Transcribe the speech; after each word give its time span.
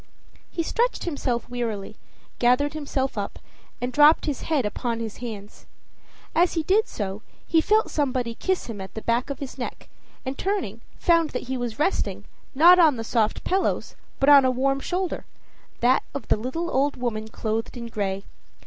He 0.49 0.63
stretched 0.63 1.03
himself 1.03 1.47
wearily, 1.47 1.95
gathered 2.39 2.73
himself 2.73 3.19
up, 3.19 3.37
and 3.79 3.93
dropped 3.93 4.25
his 4.25 4.41
head 4.41 4.65
upon 4.65 4.99
his 4.99 5.17
hands; 5.17 5.67
as 6.33 6.53
he 6.53 6.63
did 6.63 6.87
so, 6.87 7.21
he 7.45 7.61
felt 7.61 7.91
somebody 7.91 8.33
kiss 8.33 8.65
him 8.65 8.81
at 8.81 8.95
the 8.95 9.03
back 9.03 9.29
of 9.29 9.37
his 9.37 9.59
neck, 9.59 9.89
and, 10.25 10.39
turning, 10.39 10.81
found 10.97 11.29
that 11.29 11.49
he 11.49 11.55
was 11.55 11.77
resting, 11.77 12.25
not 12.55 12.79
on 12.79 12.95
the 12.95 13.03
sofa 13.03 13.41
pillows, 13.41 13.95
but 14.19 14.27
on 14.27 14.43
a 14.43 14.49
warm 14.49 14.79
shoulder 14.79 15.23
that 15.81 16.01
of 16.15 16.29
the 16.29 16.35
little 16.35 16.71
old 16.71 16.95
woman 16.97 17.27
clothed 17.27 17.77
in 17.77 17.85
gray. 17.85 18.23